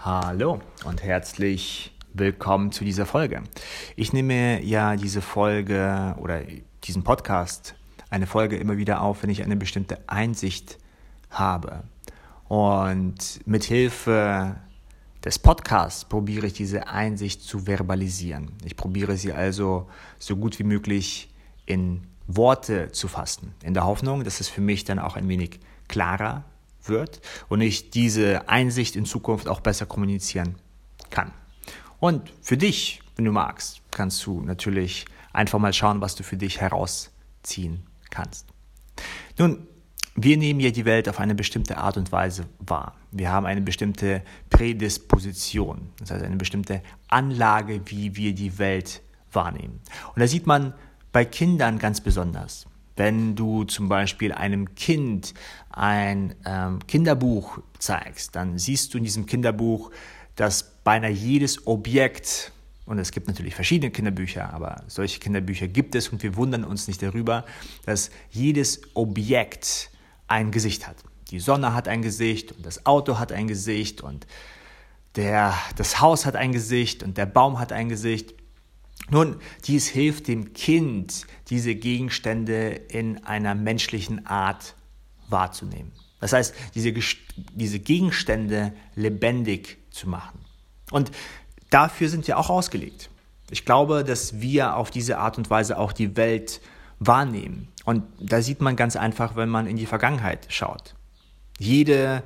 [0.00, 3.42] Hallo und herzlich willkommen zu dieser Folge.
[3.96, 6.42] Ich nehme ja diese Folge oder
[6.84, 7.74] diesen Podcast,
[8.08, 10.78] eine Folge immer wieder auf, wenn ich eine bestimmte Einsicht
[11.30, 11.82] habe.
[12.46, 14.54] Und mit Hilfe
[15.24, 18.52] des Podcasts probiere ich diese Einsicht zu verbalisieren.
[18.64, 19.88] Ich probiere sie also
[20.20, 21.28] so gut wie möglich
[21.66, 25.58] in Worte zu fassen, in der Hoffnung, dass es für mich dann auch ein wenig
[25.88, 26.44] klarer
[26.84, 30.56] wird und ich diese Einsicht in Zukunft auch besser kommunizieren
[31.10, 31.32] kann.
[32.00, 36.36] Und für dich, wenn du magst, kannst du natürlich einfach mal schauen, was du für
[36.36, 38.46] dich herausziehen kannst.
[39.38, 39.66] Nun,
[40.14, 42.96] wir nehmen ja die Welt auf eine bestimmte Art und Weise wahr.
[43.12, 49.00] Wir haben eine bestimmte Prädisposition, das heißt eine bestimmte Anlage, wie wir die Welt
[49.32, 49.80] wahrnehmen.
[50.14, 50.74] Und da sieht man
[51.12, 52.66] bei Kindern ganz besonders.
[52.98, 55.32] Wenn du zum Beispiel einem Kind
[55.70, 59.92] ein ähm, Kinderbuch zeigst, dann siehst du in diesem Kinderbuch,
[60.34, 62.50] dass beinahe jedes Objekt,
[62.86, 66.88] und es gibt natürlich verschiedene Kinderbücher, aber solche Kinderbücher gibt es und wir wundern uns
[66.88, 67.44] nicht darüber,
[67.86, 69.90] dass jedes Objekt
[70.26, 70.96] ein Gesicht hat.
[71.30, 74.26] Die Sonne hat ein Gesicht und das Auto hat ein Gesicht und
[75.14, 78.34] der, das Haus hat ein Gesicht und der Baum hat ein Gesicht.
[79.10, 84.74] Nun, dies hilft dem Kind, diese Gegenstände in einer menschlichen Art
[85.28, 85.92] wahrzunehmen.
[86.20, 86.92] Das heißt, diese,
[87.54, 90.40] diese Gegenstände lebendig zu machen.
[90.90, 91.10] Und
[91.70, 93.10] dafür sind wir auch ausgelegt.
[93.50, 96.60] Ich glaube, dass wir auf diese Art und Weise auch die Welt
[96.98, 97.68] wahrnehmen.
[97.84, 100.94] Und da sieht man ganz einfach, wenn man in die Vergangenheit schaut.
[101.58, 102.22] Jede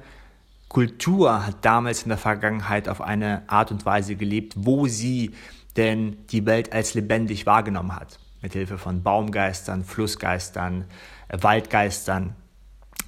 [0.69, 5.33] Kultur hat damals in der Vergangenheit auf eine Art und Weise gelebt, wo sie
[5.77, 8.19] denn die Welt als lebendig wahrgenommen hat.
[8.41, 10.84] Mit Hilfe von Baumgeistern, Flussgeistern,
[11.28, 12.34] äh, Waldgeistern,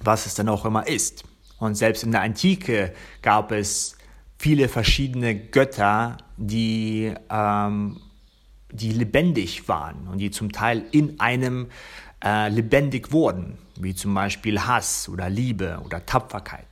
[0.01, 1.23] was es dann auch immer ist.
[1.57, 3.97] Und selbst in der Antike gab es
[4.37, 8.01] viele verschiedene Götter, die, ähm,
[8.71, 11.67] die lebendig waren und die zum Teil in einem
[12.23, 16.67] äh, lebendig wurden, wie zum Beispiel Hass oder Liebe oder Tapferkeit.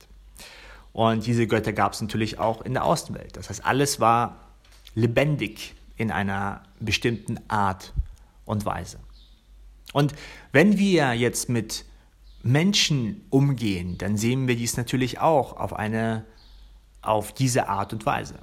[0.92, 3.36] Und diese Götter gab es natürlich auch in der Außenwelt.
[3.36, 4.36] Das heißt, alles war
[4.94, 7.92] lebendig in einer bestimmten Art
[8.44, 8.98] und Weise.
[9.92, 10.14] Und
[10.52, 11.84] wenn wir jetzt mit
[12.42, 16.24] Menschen umgehen, dann sehen wir dies natürlich auch auf eine
[17.00, 18.38] auf diese Art und Weise.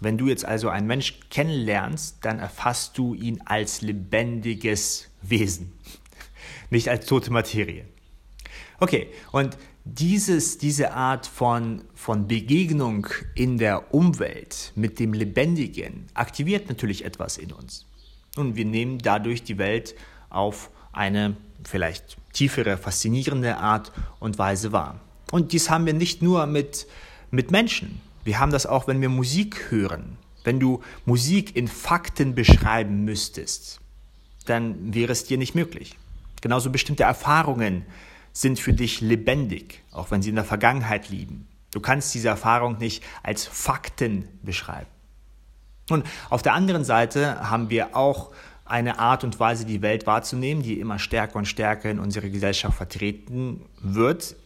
[0.00, 5.72] Wenn du jetzt also einen Mensch kennenlernst, dann erfasst du ihn als lebendiges Wesen,
[6.70, 7.86] nicht als tote Materie.
[8.78, 16.68] Okay, und dieses, diese Art von, von Begegnung in der Umwelt mit dem Lebendigen aktiviert
[16.68, 17.86] natürlich etwas in uns.
[18.36, 19.94] Und wir nehmen dadurch die Welt
[20.28, 25.00] auf eine vielleicht tiefere, faszinierende Art und Weise wahr.
[25.30, 26.88] Und dies haben wir nicht nur mit,
[27.30, 28.00] mit Menschen.
[28.24, 30.18] Wir haben das auch, wenn wir Musik hören.
[30.42, 33.80] Wenn du Musik in Fakten beschreiben müsstest,
[34.46, 35.96] dann wäre es dir nicht möglich.
[36.40, 37.84] Genauso bestimmte Erfahrungen
[38.36, 41.48] sind für dich lebendig, auch wenn sie in der Vergangenheit liegen.
[41.72, 44.90] Du kannst diese Erfahrung nicht als Fakten beschreiben.
[45.88, 48.32] Und auf der anderen Seite haben wir auch
[48.66, 52.76] eine Art und Weise, die Welt wahrzunehmen, die immer stärker und stärker in unserer Gesellschaft
[52.76, 54.36] vertreten wird,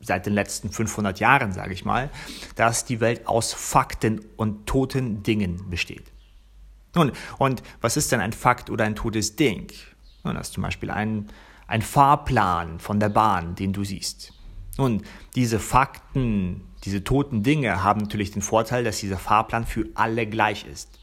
[0.00, 2.10] seit den letzten 500 Jahren, sage ich mal,
[2.56, 6.10] dass die Welt aus Fakten und toten Dingen besteht.
[6.96, 9.70] Nun, und was ist denn ein Fakt oder ein totes Ding?
[10.24, 11.28] Nun, das ist zum Beispiel ein
[11.68, 14.32] ein Fahrplan von der Bahn, den du siehst.
[14.78, 15.02] Nun,
[15.36, 20.66] diese Fakten, diese toten Dinge haben natürlich den Vorteil, dass dieser Fahrplan für alle gleich
[20.66, 20.98] ist.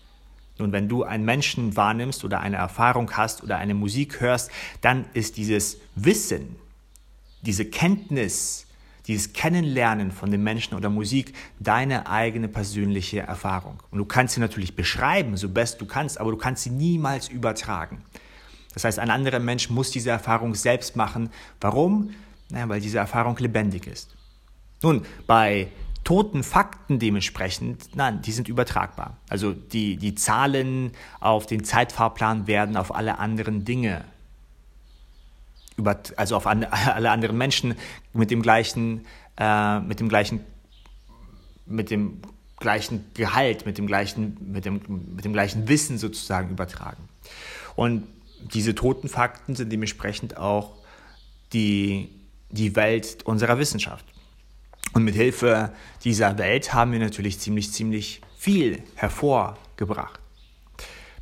[0.58, 4.50] Nun, wenn du einen Menschen wahrnimmst oder eine Erfahrung hast oder eine Musik hörst,
[4.82, 6.56] dann ist dieses Wissen,
[7.42, 8.66] diese Kenntnis,
[9.06, 13.84] dieses Kennenlernen von den Menschen oder Musik deine eigene persönliche Erfahrung.
[13.92, 17.28] Und du kannst sie natürlich beschreiben, so best du kannst, aber du kannst sie niemals
[17.28, 18.02] übertragen.
[18.76, 21.32] Das heißt, ein anderer Mensch muss diese Erfahrung selbst machen.
[21.60, 22.12] Warum?
[22.50, 24.16] Naja, weil diese Erfahrung lebendig ist.
[24.84, 25.70] Nun, bei
[26.04, 29.18] toten Fakten dementsprechend, nein, die sind übertragbar.
[29.30, 34.04] Also die, die Zahlen auf den Zeitfahrplan werden auf alle anderen Dinge,
[35.78, 37.76] über, also auf alle anderen Menschen
[38.14, 39.06] mit dem gleichen,
[39.38, 40.42] äh, mit dem gleichen,
[41.66, 42.22] mit dem
[42.58, 44.82] gleichen Gehalt, mit dem gleichen, mit dem,
[45.16, 47.10] mit dem gleichen Wissen sozusagen übertragen.
[47.76, 48.04] Und
[48.40, 50.78] diese toten Fakten sind dementsprechend auch
[51.54, 52.10] die,
[52.50, 54.06] die Welt unserer Wissenschaft.
[54.94, 55.74] Und mit Hilfe
[56.04, 60.20] dieser Welt haben wir natürlich ziemlich, ziemlich viel hervorgebracht.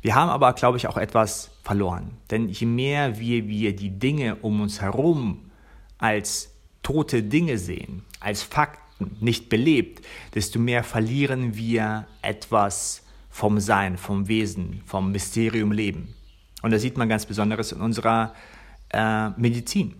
[0.00, 2.18] Wir haben aber, glaube ich, auch etwas verloren.
[2.30, 5.50] Denn je mehr wir, wir die Dinge um uns herum
[5.98, 6.50] als
[6.82, 13.98] tote Dinge sehen, als Fakten, Fakten nicht belebt, desto mehr verlieren wir etwas vom Sein,
[13.98, 16.14] vom Wesen, vom Mysterium Leben.
[16.64, 18.32] Und da sieht man ganz Besonderes in unserer
[18.88, 19.96] äh, Medizin.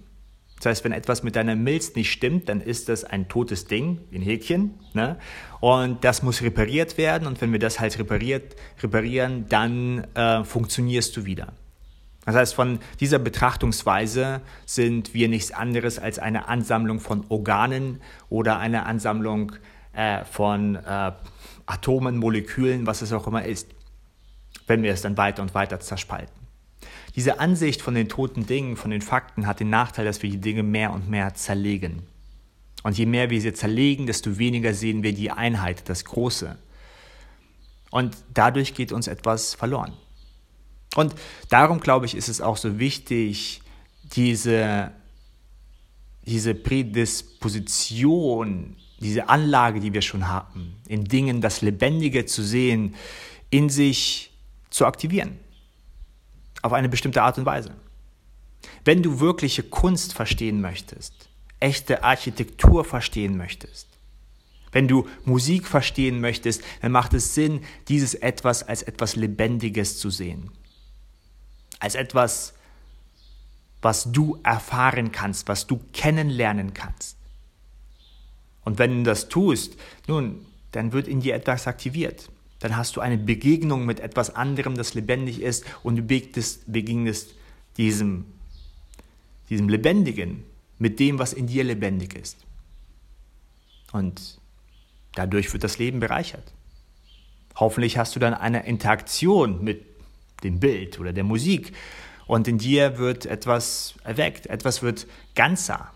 [0.56, 4.00] Das heißt, wenn etwas mit deiner Milz nicht stimmt, dann ist das ein totes Ding,
[4.14, 4.72] ein Häkchen.
[4.94, 5.18] Ne?
[5.60, 7.28] Und das muss repariert werden.
[7.28, 11.52] Und wenn wir das halt repariert, reparieren, dann äh, funktionierst du wieder.
[12.24, 18.00] Das heißt, von dieser Betrachtungsweise sind wir nichts anderes als eine Ansammlung von Organen
[18.30, 19.52] oder eine Ansammlung
[19.92, 21.12] äh, von äh,
[21.66, 23.68] Atomen, Molekülen, was es auch immer ist,
[24.66, 26.43] wenn wir es dann weiter und weiter zerspalten.
[27.16, 30.40] Diese Ansicht von den toten Dingen, von den Fakten hat den Nachteil, dass wir die
[30.40, 32.02] Dinge mehr und mehr zerlegen.
[32.82, 36.58] Und je mehr wir sie zerlegen, desto weniger sehen wir die Einheit, das Große.
[37.90, 39.92] Und dadurch geht uns etwas verloren.
[40.96, 41.14] Und
[41.48, 43.60] darum glaube ich, ist es auch so wichtig,
[44.02, 44.90] diese,
[46.26, 52.94] diese Prädisposition, diese Anlage, die wir schon haben, in Dingen das Lebendige zu sehen,
[53.50, 54.32] in sich
[54.70, 55.38] zu aktivieren
[56.64, 57.74] auf eine bestimmte Art und Weise.
[58.84, 61.28] Wenn du wirkliche Kunst verstehen möchtest,
[61.60, 63.86] echte Architektur verstehen möchtest,
[64.72, 70.08] wenn du Musik verstehen möchtest, dann macht es Sinn, dieses etwas als etwas Lebendiges zu
[70.08, 70.50] sehen.
[71.80, 72.54] Als etwas,
[73.82, 77.18] was du erfahren kannst, was du kennenlernen kannst.
[78.64, 79.76] Und wenn du das tust,
[80.06, 82.30] nun, dann wird in dir etwas aktiviert
[82.64, 87.34] dann hast du eine Begegnung mit etwas anderem, das lebendig ist und du begegnest, begegnest
[87.76, 88.24] diesem,
[89.50, 90.44] diesem Lebendigen
[90.78, 92.38] mit dem, was in dir lebendig ist.
[93.92, 94.40] Und
[95.14, 96.54] dadurch wird das Leben bereichert.
[97.56, 99.84] Hoffentlich hast du dann eine Interaktion mit
[100.42, 101.74] dem Bild oder der Musik
[102.26, 105.92] und in dir wird etwas erweckt, etwas wird ganzer,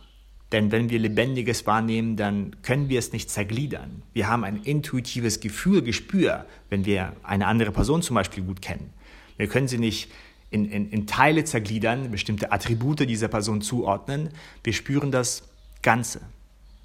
[0.53, 4.03] denn wenn wir Lebendiges wahrnehmen, dann können wir es nicht zergliedern.
[4.15, 8.91] Wir haben ein intuitives Gefühl, Gespür, wenn wir eine andere Person zum Beispiel gut kennen.
[9.37, 10.11] Wir können sie nicht
[10.51, 14.31] in, in, in Teile zergliedern, bestimmte Attribute dieser Person zuordnen.
[14.65, 15.43] Wir spüren das
[15.83, 16.21] Ganze.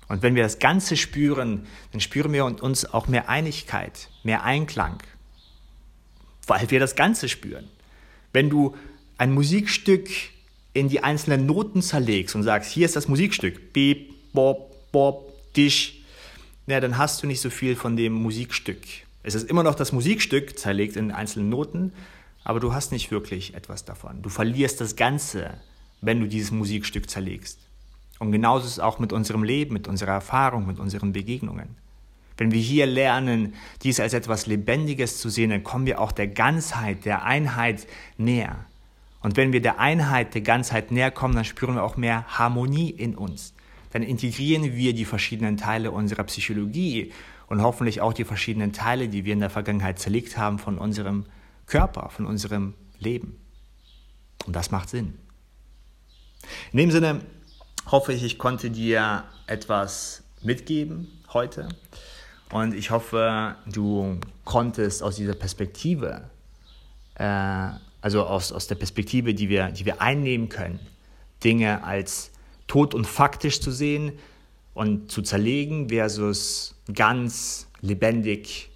[0.09, 5.01] Und wenn wir das Ganze spüren, dann spüren wir uns auch mehr Einigkeit, mehr Einklang,
[6.45, 7.69] weil wir das Ganze spüren.
[8.33, 8.75] Wenn du
[9.17, 10.09] ein Musikstück
[10.73, 16.03] in die einzelnen Noten zerlegst und sagst, hier ist das Musikstück, Beep, Bob, Bob, Dich,
[16.65, 18.79] ja, dann hast du nicht so viel von dem Musikstück.
[19.21, 21.93] Es ist immer noch das Musikstück, zerlegt in einzelnen Noten,
[22.43, 24.21] aber du hast nicht wirklich etwas davon.
[24.21, 25.59] Du verlierst das Ganze,
[26.01, 27.59] wenn du dieses Musikstück zerlegst.
[28.19, 31.75] Und genauso ist es auch mit unserem Leben, mit unserer Erfahrung, mit unseren Begegnungen.
[32.37, 33.53] Wenn wir hier lernen,
[33.83, 37.85] dies als etwas Lebendiges zu sehen, dann kommen wir auch der Ganzheit, der Einheit
[38.17, 38.65] näher.
[39.23, 42.89] Und wenn wir der Einheit, der Ganzheit näher kommen, dann spüren wir auch mehr Harmonie
[42.89, 43.53] in uns.
[43.91, 47.11] Dann integrieren wir die verschiedenen Teile unserer Psychologie
[47.47, 51.25] und hoffentlich auch die verschiedenen Teile, die wir in der Vergangenheit zerlegt haben von unserem
[51.67, 53.39] Körper, von unserem Leben.
[54.45, 55.17] Und das macht Sinn.
[56.73, 57.21] In dem Sinne
[57.89, 61.69] hoffe ich, ich konnte dir etwas mitgeben heute.
[62.51, 66.29] Und ich hoffe, du konntest aus dieser Perspektive
[67.15, 67.69] äh,
[68.03, 70.79] also aus, aus der Perspektive, die wir, die wir einnehmen können,
[71.41, 72.31] Dinge als
[72.67, 74.11] tot und faktisch zu sehen
[74.73, 78.69] und zu zerlegen versus ganz lebendig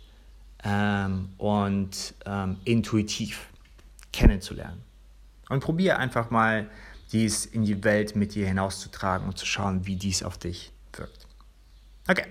[0.64, 3.48] ähm, und ähm, intuitiv
[4.14, 4.82] kennenzulernen.
[5.50, 6.70] Und probiere einfach mal,
[7.12, 11.28] dies in die Welt mit dir hinauszutragen und zu schauen, wie dies auf dich wirkt.
[12.08, 12.26] Okay.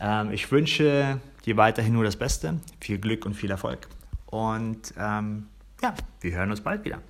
[0.00, 3.88] Ähm, ich wünsche dir weiterhin nur das Beste, viel Glück und viel Erfolg.
[4.26, 5.46] Und ähm,
[5.86, 7.00] ja, wir hören uns bald wieder.